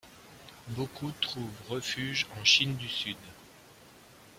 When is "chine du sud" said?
2.43-3.17